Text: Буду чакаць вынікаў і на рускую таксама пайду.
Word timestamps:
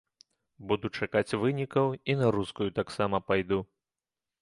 Буду 0.71 0.91
чакаць 1.01 1.37
вынікаў 1.45 1.95
і 2.13 2.17
на 2.25 2.33
рускую 2.39 2.69
таксама 2.83 3.25
пайду. 3.31 3.65